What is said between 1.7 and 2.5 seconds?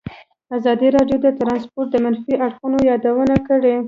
د منفي